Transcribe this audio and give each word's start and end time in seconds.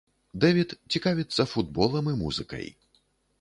Дэвід 0.45 0.71
цікавіцца 0.95 1.45
футболам 1.51 2.11
і 2.13 2.15
музыкай. 2.23 2.67